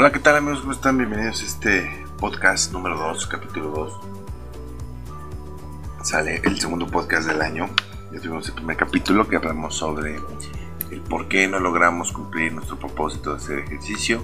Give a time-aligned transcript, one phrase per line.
[0.00, 0.60] Hola, ¿qué tal amigos?
[0.60, 0.96] ¿Cómo están?
[0.96, 4.00] Bienvenidos a este podcast número 2, capítulo 2.
[6.04, 7.68] Sale el segundo podcast del año.
[8.12, 10.20] Ya tuvimos el primer capítulo que hablamos sobre
[10.92, 14.22] el por qué no logramos cumplir nuestro propósito de hacer ejercicio.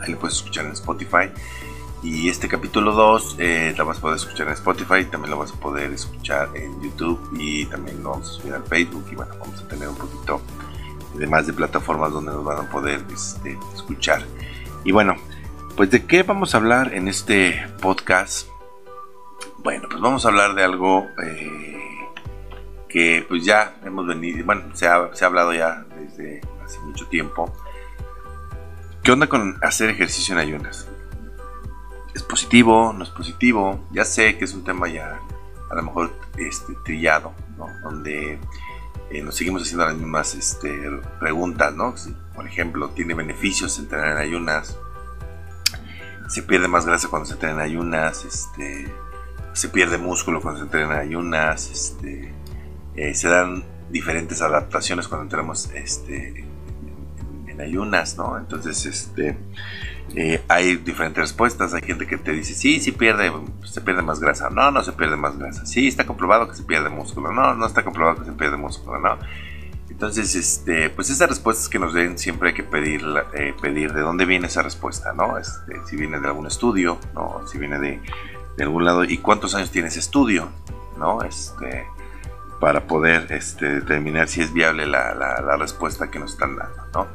[0.00, 1.32] Ahí lo puedes escuchar en Spotify.
[2.04, 5.50] Y este capítulo 2 eh, lo vas a poder escuchar en Spotify, también lo vas
[5.50, 9.04] a poder escuchar en YouTube y también lo vamos a subir al Facebook.
[9.10, 10.40] Y bueno, vamos a tener un poquito
[11.14, 14.22] de más de plataformas donde nos van a poder este, escuchar.
[14.84, 15.16] Y bueno,
[15.76, 18.48] pues de qué vamos a hablar en este podcast.
[19.58, 21.74] Bueno, pues vamos a hablar de algo eh,
[22.88, 27.06] que pues ya hemos venido, bueno, se ha, se ha hablado ya desde hace mucho
[27.06, 27.52] tiempo.
[29.02, 30.88] ¿Qué onda con hacer ejercicio en ayunas?
[32.14, 32.92] ¿Es positivo?
[32.96, 33.84] ¿No es positivo?
[33.90, 35.20] Ya sé que es un tema ya
[35.70, 37.66] a lo mejor este, trillado, ¿no?
[37.82, 38.38] Donde
[39.14, 41.94] eh, nos seguimos haciendo las mismas este, preguntas, ¿no?
[42.34, 44.76] por ejemplo, ¿tiene beneficios entrenar en ayunas?
[46.26, 48.24] ¿Se pierde más grasa cuando se entrena en ayunas?
[48.24, 48.92] Este,
[49.52, 51.70] ¿Se pierde músculo cuando se entrena en ayunas?
[51.70, 52.34] Este,
[52.96, 56.44] eh, ¿Se dan diferentes adaptaciones cuando entramos este,
[57.54, 58.36] en, ayunas, ¿no?
[58.38, 59.36] Entonces, este,
[60.14, 61.74] eh, hay diferentes respuestas.
[61.74, 63.32] Hay gente que te dice, sí, sí pierde,
[63.64, 64.50] se pierde más grasa.
[64.50, 65.66] No, no se pierde más grasa.
[65.66, 67.32] Sí, está comprobado que se pierde músculo.
[67.32, 69.18] No, no está comprobado que se pierde músculo, ¿no?
[69.94, 73.02] Entonces, este, pues esas respuestas que nos den siempre hay que pedir,
[73.32, 75.38] eh, pedir de dónde viene esa respuesta, ¿no?
[75.38, 77.46] Este, si viene de algún estudio, ¿no?
[77.46, 78.00] Si viene de,
[78.60, 80.48] algún lado y cuántos años tiene ese estudio,
[80.98, 81.22] ¿no?
[81.22, 81.86] Este,
[82.60, 87.06] para poder este, determinar si es viable la, la, respuesta que nos están dando, ¿no?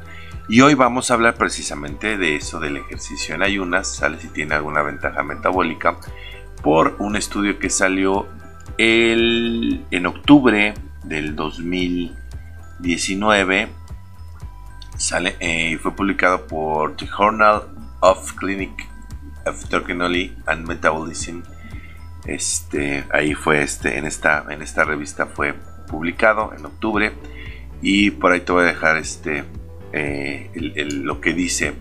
[0.50, 4.56] Y hoy vamos a hablar precisamente de eso, del ejercicio en ayunas, sale si tiene
[4.56, 5.96] alguna ventaja metabólica,
[6.62, 8.26] por un estudio que salió
[8.76, 12.16] el, en octubre del 2000
[12.80, 13.68] 19
[14.96, 17.62] sale, eh, fue publicado por The Journal
[18.00, 18.88] of Clinic
[19.46, 21.42] of Toxicology and Metabolism.
[22.26, 25.54] Este, ahí fue este, en esta, en esta revista fue
[25.88, 27.12] publicado en octubre.
[27.82, 29.44] Y por ahí te voy a dejar este,
[29.92, 30.50] eh,
[30.92, 31.74] lo que dice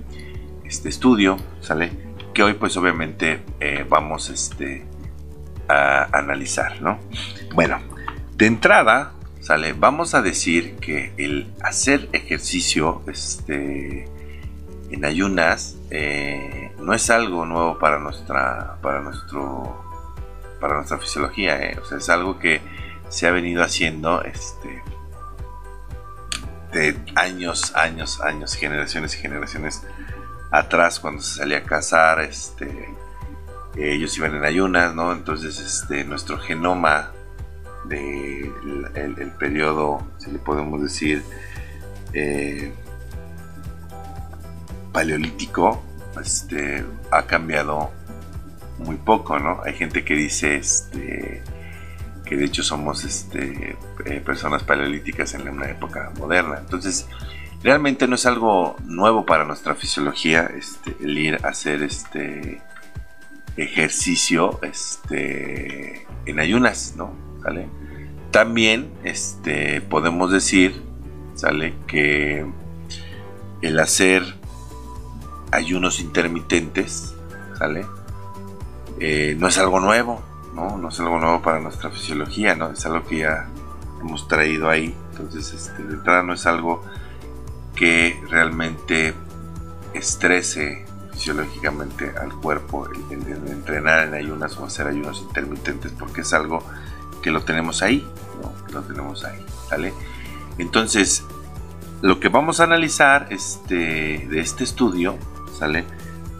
[0.65, 1.91] este estudio, sale,
[2.33, 4.85] que hoy pues obviamente eh, vamos este,
[5.67, 6.99] a analizar, ¿no?
[7.53, 7.79] Bueno,
[8.35, 9.13] de entrada
[9.77, 14.05] Vamos a decir que el hacer ejercicio este,
[14.91, 19.83] en ayunas eh, no es algo nuevo para nuestra, para nuestro,
[20.61, 21.71] para nuestra fisiología.
[21.81, 22.61] O sea, es algo que
[23.09, 24.83] se ha venido haciendo este,
[26.71, 29.81] de años, años, años, generaciones y generaciones
[30.51, 32.89] atrás cuando se salía a cazar, este,
[33.75, 35.11] ellos iban en ayunas, ¿no?
[35.11, 37.11] Entonces, este, nuestro genoma
[37.85, 38.53] del
[38.95, 41.23] el, periodo, si le podemos decir,
[42.13, 42.73] eh,
[44.91, 45.83] paleolítico,
[46.21, 47.91] este, ha cambiado
[48.79, 49.61] muy poco, ¿no?
[49.63, 51.43] Hay gente que dice este,
[52.29, 53.75] que de hecho somos este,
[54.05, 56.59] eh, personas paleolíticas en una época moderna.
[56.59, 57.07] Entonces,
[57.63, 62.61] realmente no es algo nuevo para nuestra fisiología este, el ir a hacer este
[63.57, 67.13] ejercicio este, en ayunas, ¿no?
[68.29, 70.83] También este, podemos decir,
[71.33, 71.73] ¿sale?
[71.87, 72.45] Que
[73.63, 74.21] el hacer
[75.51, 77.15] ayunos intermitentes,
[77.57, 77.87] ¿sale?
[78.99, 80.21] Eh, no es algo nuevo,
[80.53, 80.77] ¿no?
[80.77, 82.71] No es algo nuevo para nuestra fisiología, ¿no?
[82.71, 83.47] Es algo que ya
[84.01, 84.95] hemos traído ahí.
[85.11, 86.83] Entonces, este, de entrada no es algo
[87.75, 89.13] que realmente
[89.93, 96.63] estrese fisiológicamente al cuerpo el, entrenar en ayunas o hacer ayunos intermitentes porque es algo
[97.21, 98.07] que lo tenemos ahí,
[98.67, 99.45] que lo tenemos ahí.
[100.57, 101.25] Entonces,
[102.01, 105.17] lo que vamos a analizar este, de este estudio,
[105.57, 105.85] ¿sale?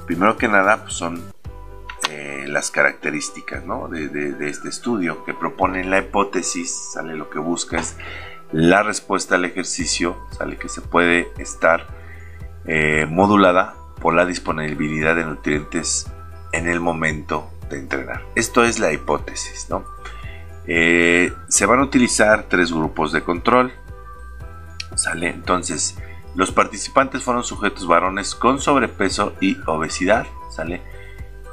[0.06, 1.22] Primero que nada, pues son
[2.50, 3.88] las características, ¿no?
[3.88, 7.16] De, este estudio que propone la hipótesis, ¿sale?
[7.16, 7.96] Lo que busca es
[8.52, 10.58] la respuesta al ejercicio, ¿sale?
[10.58, 11.88] Que se puede estar
[12.66, 16.08] eh, modulada por la disponibilidad de nutrientes
[16.52, 18.26] en el momento de entrenar.
[18.36, 19.86] Esto es la hipótesis, ¿no?
[20.68, 23.72] Eh, se van a utilizar tres grupos de control.
[24.96, 25.30] ¿Sale?
[25.30, 25.98] Entonces,
[26.36, 30.28] los participantes fueron sujetos varones con sobrepeso y obesidad.
[30.52, 30.82] ¿Sale?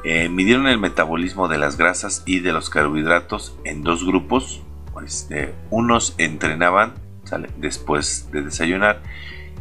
[0.08, 4.62] Eh, midieron el metabolismo de las grasas y de los carbohidratos en dos grupos.
[5.04, 6.94] Este, unos entrenaban
[7.56, 9.02] después de desayunar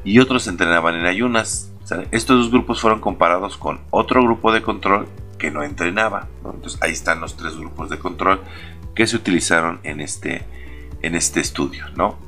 [0.03, 1.73] y otros entrenaban en ayunas.
[2.11, 5.07] Estos dos grupos fueron comparados con otro grupo de control
[5.39, 6.27] que no entrenaba.
[6.45, 8.39] Entonces ahí están los tres grupos de control
[8.93, 10.45] que se utilizaron en este,
[11.01, 11.85] en este estudio.
[11.95, 12.19] ¿no?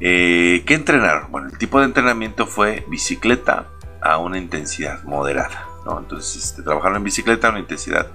[0.00, 1.30] Eh, ¿Qué entrenaron?
[1.30, 3.68] Bueno, el tipo de entrenamiento fue bicicleta,
[4.02, 8.08] a una intensidad moderada, Entonces, este, trabajar en bicicleta a una intensidad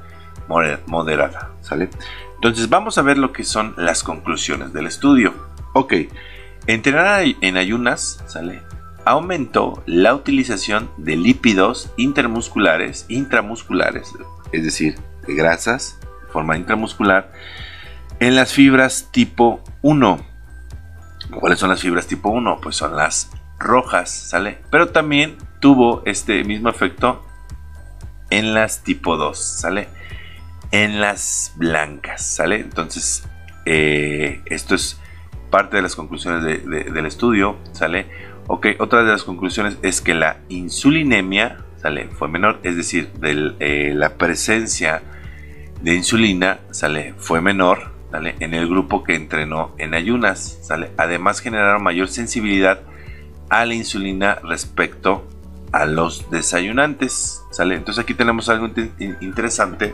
[0.48, 1.90] moderada, ¿sale?
[2.36, 5.34] Entonces, vamos a ver lo que son las conclusiones del estudio.
[5.74, 5.94] Ok,
[6.68, 8.62] entrenar en ayunas, ¿sale?
[9.06, 14.14] Aumentó la utilización de lípidos intermusculares, intramusculares,
[14.52, 17.32] es decir, de grasas de forma intramuscular,
[18.20, 20.20] en las fibras tipo 1.
[21.40, 22.60] ¿Cuáles son las fibras tipo 1?
[22.62, 24.60] Pues son las rojas, ¿sale?
[24.70, 27.27] Pero también tuvo este mismo efecto
[28.30, 29.88] en las tipo 2, ¿sale?
[30.72, 32.60] En las blancas, ¿sale?
[32.60, 33.24] Entonces,
[33.66, 35.00] eh, esto es
[35.50, 38.08] parte de las conclusiones del estudio, ¿sale?
[38.48, 42.08] Ok, otra de las conclusiones es que la insulinemia, ¿sale?
[42.10, 45.02] Fue menor, es decir, eh, la presencia
[45.82, 47.14] de insulina, ¿sale?
[47.18, 48.36] Fue menor, ¿sale?
[48.40, 50.92] En el grupo que entrenó en ayunas, ¿sale?
[50.98, 52.82] Además generaron mayor sensibilidad
[53.50, 55.28] a la insulina respecto
[55.72, 57.76] a los desayunantes, ¿sale?
[57.76, 58.70] Entonces aquí tenemos algo
[59.20, 59.94] interesante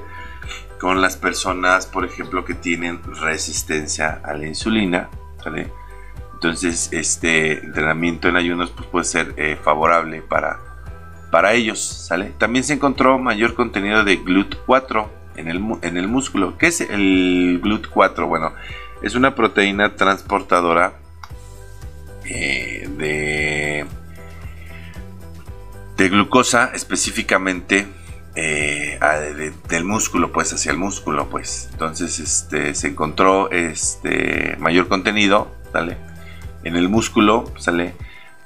[0.79, 5.09] con las personas, por ejemplo, que tienen resistencia a la insulina,
[5.43, 5.71] ¿sale?
[6.33, 10.59] Entonces, este entrenamiento en ayunos pues, puede ser eh, favorable para,
[11.31, 12.33] para ellos, ¿sale?
[12.37, 16.57] También se encontró mayor contenido de GLUT4 en el, en el músculo.
[16.57, 18.27] ¿Qué es el GLUT4?
[18.27, 18.53] Bueno,
[19.01, 20.95] es una proteína transportadora
[22.25, 23.85] eh, de,
[26.09, 27.88] glucosa específicamente
[28.35, 29.00] eh,
[29.69, 35.97] del músculo pues hacia el músculo pues entonces este se encontró este mayor contenido ¿sale?
[36.63, 37.94] en el músculo sale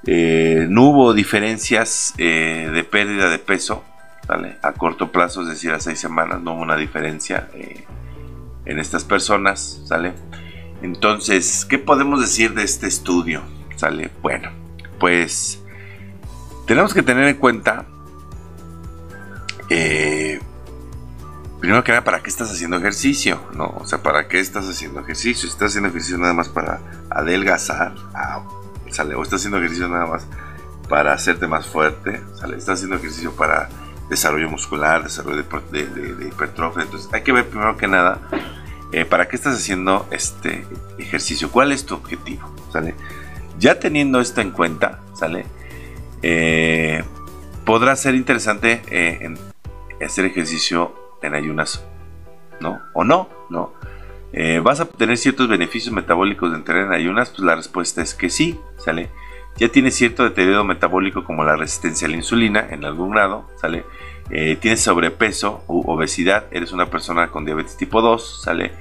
[0.06, 3.84] eh, no hubo diferencias de pérdida de peso
[4.26, 4.58] ¿sale?
[4.62, 7.48] a corto plazo es decir a seis semanas no hubo una diferencia
[8.66, 10.14] en estas personas sale
[10.82, 13.42] entonces qué podemos decir de este estudio
[13.78, 14.10] ¿Sale?
[14.24, 14.50] Bueno,
[15.00, 15.64] pues
[16.68, 17.86] tenemos que tener en cuenta,
[19.70, 20.40] eh,
[21.62, 23.42] primero que nada, ¿para qué estás haciendo ejercicio?
[23.54, 23.68] ¿No?
[23.80, 25.48] O sea, ¿para qué estás haciendo ejercicio?
[25.48, 27.96] ¿Estás haciendo ejercicio nada más para adelgazar?
[28.14, 28.44] Ah,
[28.92, 29.16] ¿Sale?
[29.16, 30.28] ¿O estás haciendo ejercicio nada más
[30.90, 32.22] para hacerte más fuerte?
[32.36, 32.58] ¿Sale?
[32.58, 33.70] ¿Estás haciendo ejercicio para
[34.10, 36.84] desarrollo muscular, desarrollo de, hipertrofia?
[36.84, 38.20] Entonces, hay que ver primero que nada,
[38.92, 40.68] eh, ¿para qué estás haciendo este
[40.98, 41.50] ejercicio?
[41.50, 42.54] ¿Cuál es tu objetivo?
[42.74, 42.94] ¿Sale?
[43.58, 45.46] Ya teniendo esto en cuenta, ¿sale?
[46.22, 47.04] Eh,
[47.66, 49.34] podrá ser interesante eh,
[50.04, 51.86] hacer ejercicio en ayunas,
[52.60, 52.80] ¿no?
[52.94, 53.74] O no, ¿no?
[54.34, 57.30] Eh, ¿Vas a obtener ciertos beneficios metabólicos de entrenar en ayunas?
[57.30, 59.10] Pues la respuesta es que sí, ¿sale?
[59.58, 63.86] Ya tienes cierto deterioro metabólico como la resistencia a la insulina en algún grado, ¿sale?
[64.60, 68.74] tienes sobrepeso u obesidad, eres una persona con diabetes tipo 2, ¿sale?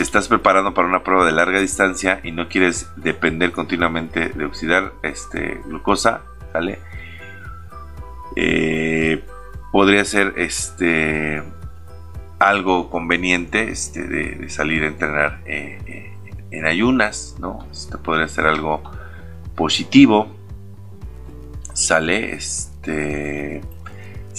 [0.00, 4.46] Te estás preparando para una prueba de larga distancia y no quieres depender continuamente de
[4.46, 6.22] oxidar este, glucosa,
[6.54, 6.78] ¿vale?
[8.34, 9.22] Eh,
[9.70, 11.42] podría ser este,
[12.38, 16.16] algo conveniente este, de, salir a entrenar eh, eh,
[16.50, 17.66] en ayunas, ¿no?
[17.70, 18.82] Esto podría ser algo
[19.54, 20.34] positivo.
[21.74, 23.60] Sale, este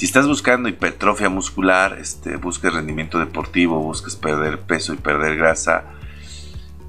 [0.01, 5.83] si estás buscando hipertrofia muscular, este, busques rendimiento deportivo, busques perder peso y perder grasa,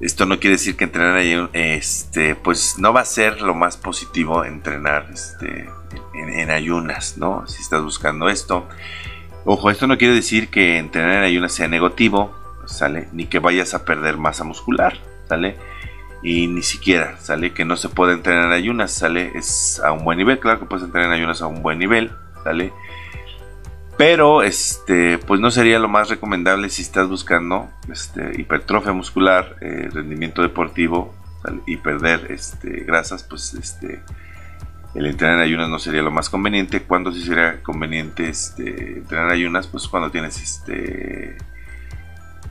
[0.01, 3.77] esto no quiere decir que entrenar ahí, este, pues no va a ser lo más
[3.77, 5.69] positivo entrenar este,
[6.15, 7.45] en, ayunas, ¿no?
[7.45, 8.67] Si estás buscando esto.
[9.45, 13.09] Ojo, esto no quiere decir que entrenar en ayunas sea negativo, ¿sale?
[13.11, 14.97] Ni que vayas a perder masa muscular,
[15.29, 15.55] ¿sale?
[16.23, 17.53] Y ni siquiera, ¿sale?
[17.53, 19.33] Que no se puede entrenar en ayunas, ¿sale?
[19.35, 22.11] Es a un buen nivel, claro que puedes entrenar en ayunas a un buen nivel,
[22.43, 22.73] ¿sale?
[23.97, 29.89] Pero este, pues no sería lo más recomendable si estás buscando este, hipertrofia muscular, eh,
[29.91, 31.13] rendimiento deportivo
[31.67, 34.01] y perder este, grasas, pues este,
[34.95, 36.81] el entrenar en ayunas no sería lo más conveniente.
[36.81, 39.67] Cuando sí sería conveniente este, entrenar en ayunas?
[39.67, 41.37] Pues cuando tienes este,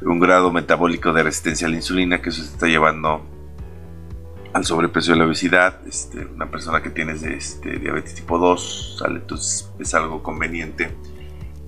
[0.01, 3.27] un grado metabólico de resistencia a la insulina, que eso se está llevando
[4.53, 5.81] al sobrepeso y la obesidad.
[5.89, 9.21] Este, una persona que tiene este, diabetes tipo 2, ¿sale?
[9.21, 10.95] entonces es algo conveniente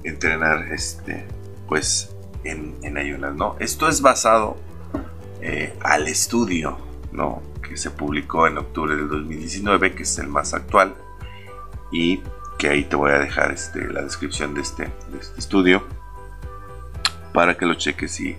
[0.04, 1.26] entrenar este,
[1.66, 3.56] pues en, en ayunas, ¿no?
[3.58, 4.56] Esto es basado
[5.40, 6.78] eh, al estudio,
[7.12, 7.42] ¿no?
[7.62, 10.94] Que se publicó en octubre del 2019, que es el más actual,
[11.90, 12.22] y
[12.58, 15.86] que ahí te voy a dejar este, la descripción de este, de este estudio
[17.32, 18.36] para que lo cheques y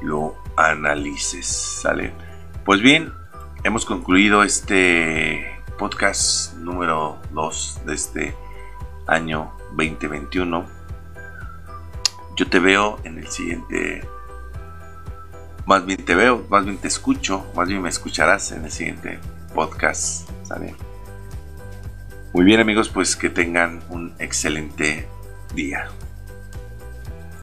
[0.00, 2.12] lo analices, ¿sale?
[2.64, 3.12] Pues bien,
[3.64, 5.44] hemos concluido este
[5.78, 8.34] podcast número 2 de este
[9.06, 10.83] año 2021
[12.36, 14.06] yo te veo en el siguiente.
[15.66, 19.18] Más bien te veo, más bien te escucho, más bien me escucharás en el siguiente
[19.54, 20.28] podcast.
[20.42, 20.74] ¿Sale?
[22.32, 25.08] Muy bien amigos, pues que tengan un excelente
[25.54, 25.88] día.